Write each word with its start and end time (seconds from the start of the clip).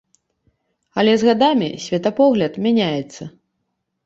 Але 1.01 1.13
з 1.23 1.27
гадамі 1.29 1.67
светапогляд 1.85 2.53
мяняецца. 2.69 3.23